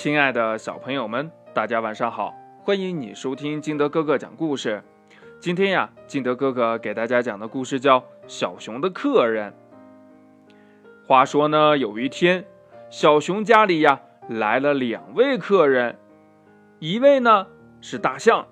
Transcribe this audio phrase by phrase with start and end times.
[0.00, 2.34] 亲爱的小朋友们，大家晚上好！
[2.64, 4.82] 欢迎你收听金德哥哥讲故事。
[5.38, 9.52] 今天呀，金德哥哥给大家讲的故事叫《小熊的客人》。
[11.06, 12.46] 话说呢，有一天，
[12.88, 15.98] 小熊家里呀来了两位客人，
[16.78, 17.48] 一位呢
[17.82, 18.46] 是大象，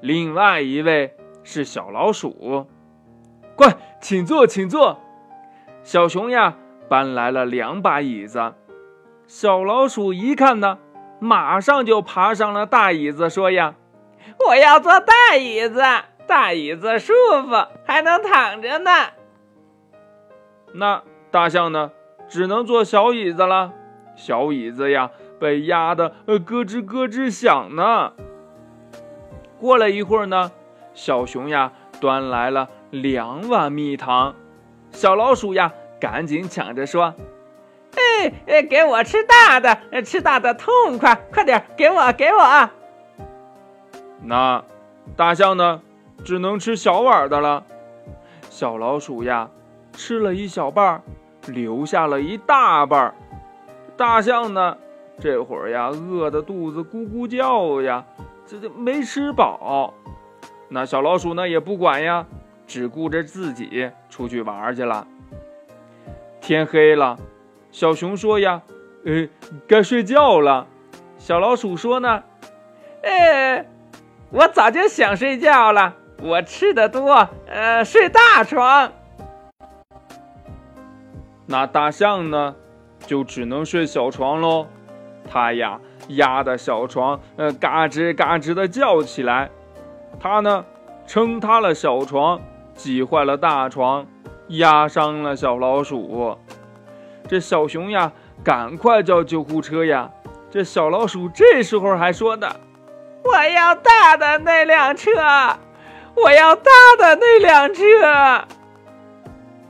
[0.00, 2.66] 另外一位是小老鼠。
[3.54, 4.98] 快，请坐，请坐。
[5.82, 6.56] 小熊呀
[6.88, 8.54] 搬来了两把椅子。
[9.26, 10.78] 小老鼠一看呢，
[11.18, 13.74] 马上就爬上了大椅子，说：“呀，
[14.46, 15.82] 我要坐大椅子，
[16.26, 17.12] 大椅子舒
[17.46, 18.90] 服，还能躺着呢。”
[20.72, 21.92] 那大象呢，
[22.28, 23.72] 只能坐小椅子了。
[24.14, 28.12] 小椅子呀，被压得呃咯吱咯吱响呢。
[29.58, 30.50] 过了一会儿呢，
[30.92, 34.34] 小熊呀端来了两碗蜜糖，
[34.90, 37.14] 小老鼠呀赶紧抢着说。
[38.46, 42.70] 哎，给我吃大的，吃大的痛快，快点给我给我。
[44.22, 44.64] 那
[45.16, 45.82] 大象呢，
[46.24, 47.64] 只能吃小碗的了。
[48.50, 49.48] 小老鼠呀，
[49.92, 51.02] 吃了一小半，
[51.46, 53.14] 留下了一大半。
[53.96, 54.76] 大象呢，
[55.20, 58.04] 这会儿呀，饿得肚子咕咕叫呀，
[58.46, 59.94] 这这没吃饱。
[60.68, 62.26] 那小老鼠呢，也不管呀，
[62.66, 65.06] 只顾着自己出去玩去了。
[66.40, 67.18] 天黑了。
[67.76, 68.62] 小熊说：“呀，
[69.04, 69.28] 呃，
[69.68, 70.66] 该睡觉了。”
[71.20, 72.22] 小老鼠说：“呢，
[73.02, 73.66] 哎，
[74.30, 75.94] 我早就想睡觉了。
[76.22, 78.90] 我吃的多，呃，睡大床。”
[81.44, 82.56] 那大象呢，
[83.00, 84.68] 就只能睡小床喽。
[85.30, 89.50] 它呀，压的小床，呃，嘎吱嘎吱的叫起来。
[90.18, 90.64] 它呢，
[91.06, 92.40] 撑塌了小床，
[92.72, 94.06] 挤坏了大床，
[94.48, 96.38] 压伤了小老鼠。
[97.28, 98.12] 这小熊呀，
[98.44, 100.10] 赶快叫救护车呀！
[100.48, 102.48] 这小老鼠这时候还说呢
[103.24, 105.10] ：“我要大的那辆车，
[106.14, 107.82] 我要大的那辆车。”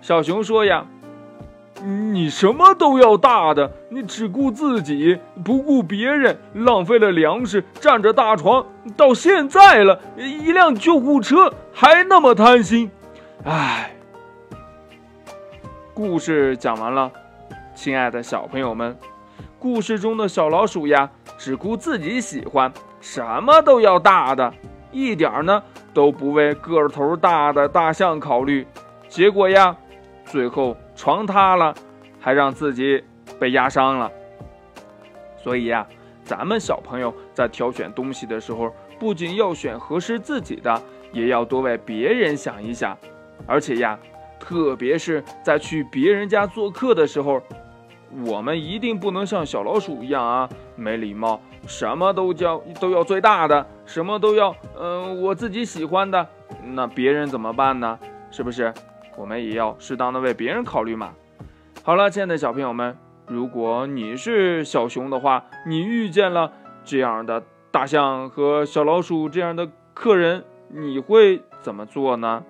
[0.00, 0.86] 小熊说呀
[1.84, 12.90] ：“你什么都要大的，你只顾自己，不顾别人，浪费了粮食，占着大床，到现在了，一辆救护车还那么贪心，
[13.44, 13.94] 唉。”
[15.94, 17.12] 故事讲完了。
[17.74, 18.96] 亲爱的小朋友们，
[19.58, 24.52] 故事中的小老鼠呀，只顾自己喜欢，什么都要大的，
[24.90, 25.62] 一点呢
[25.94, 28.66] 都不为个头大的大象考虑。
[29.08, 29.74] 结果呀，
[30.24, 31.74] 最后床塌了，
[32.20, 33.02] 还让自己
[33.38, 34.10] 被压伤了。
[35.36, 35.86] 所以呀，
[36.24, 40.80] 咱们小朋友在挑选东西的时候，不仅要选合适自己的，
[41.12, 42.96] 也要多为别人想一想。
[43.46, 43.98] 而且呀，
[44.42, 47.40] 特别是在去别人家做客的时候。
[48.26, 56.28] 我们一定不能像小老鼠一样啊，没礼貌，什么都叫都要最大的，什么都要，嗯，我自己喜欢的，
[56.74, 57.98] 那别人怎么办呢？
[58.30, 58.70] 是不是？
[59.16, 61.14] 我们也要适当的为别人考虑嘛。
[61.82, 66.52] 好了，亲爱的小朋友们，如果你是小熊的话，你遇见了
[66.84, 72.44] 这样的大象和小老鼠这样的客人，你会怎么做呢？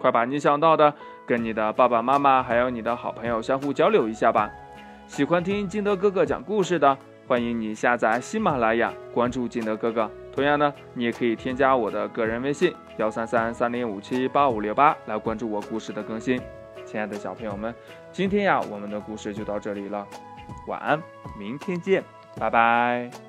[0.00, 0.94] 快把你想到的
[1.28, 4.50] 跟你的爸爸妈妈还有你的好朋友相互交流一下吧。
[5.06, 6.96] 喜欢听金德哥哥讲故事的，
[7.26, 10.10] 欢迎你下载喜马拉雅，关注金德哥哥。
[10.32, 16.40] 同样呢，你也可以添加我的个人微信幺三三三零五七八五六八来关注我故事的更新。
[16.86, 17.74] 亲爱的小朋友们，
[18.10, 20.06] 今天呀，我们的故事就到这里了，
[20.66, 20.98] 晚安，
[21.38, 22.02] 明天见，
[22.38, 23.27] 拜拜。